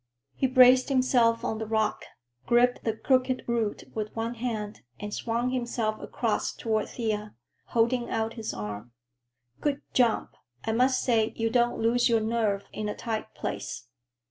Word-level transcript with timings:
He 0.33 0.47
braced 0.47 0.89
himself 0.89 1.45
on 1.45 1.59
the 1.59 1.67
rock, 1.67 2.05
gripped 2.47 2.83
the 2.85 2.95
crooked 2.95 3.43
root 3.45 3.83
with 3.93 4.15
one 4.15 4.33
hand 4.33 4.81
and 4.99 5.13
swung 5.13 5.51
himself 5.51 6.01
across 6.01 6.53
toward 6.55 6.89
Thea, 6.89 7.35
holding 7.65 8.09
out 8.09 8.33
his 8.33 8.51
arm. 8.51 8.93
"Good 9.59 9.83
jump! 9.93 10.31
I 10.65 10.71
must 10.71 11.03
say 11.03 11.33
you 11.35 11.51
don't 11.51 11.79
lose 11.79 12.09
your 12.09 12.19
nerve 12.19 12.63
in 12.73 12.89
a 12.89 12.95
tight 12.95 13.35
place. 13.35 13.89